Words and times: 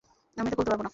আমি 0.37 0.47
এটা 0.47 0.55
খুলতে 0.55 0.69
পারবো 0.71 0.83
না। 0.83 0.89